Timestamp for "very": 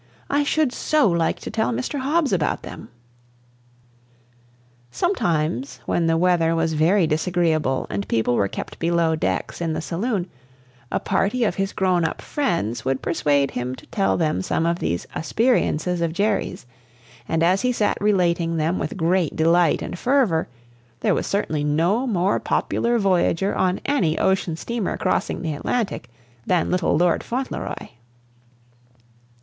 6.73-7.05